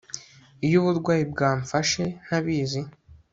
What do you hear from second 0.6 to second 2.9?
iyo uburwayi bwamfashe ntabizi